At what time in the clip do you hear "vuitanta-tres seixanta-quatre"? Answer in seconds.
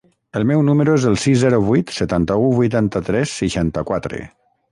2.61-4.25